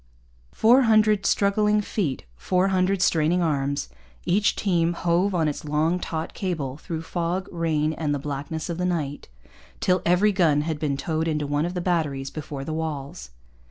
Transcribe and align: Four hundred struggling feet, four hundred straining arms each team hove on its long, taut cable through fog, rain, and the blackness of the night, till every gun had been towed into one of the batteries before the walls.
Four 0.51 0.81
hundred 0.89 1.27
struggling 1.27 1.79
feet, 1.79 2.25
four 2.35 2.69
hundred 2.69 3.03
straining 3.03 3.43
arms 3.43 3.87
each 4.25 4.55
team 4.55 4.93
hove 4.93 5.35
on 5.35 5.47
its 5.47 5.63
long, 5.63 5.99
taut 5.99 6.33
cable 6.33 6.75
through 6.77 7.03
fog, 7.03 7.47
rain, 7.51 7.93
and 7.93 8.11
the 8.11 8.17
blackness 8.17 8.67
of 8.67 8.79
the 8.79 8.83
night, 8.85 9.29
till 9.79 10.01
every 10.03 10.31
gun 10.31 10.61
had 10.61 10.79
been 10.79 10.97
towed 10.97 11.27
into 11.27 11.45
one 11.45 11.67
of 11.67 11.75
the 11.75 11.81
batteries 11.81 12.31
before 12.31 12.63
the 12.65 12.73
walls. 12.73 13.29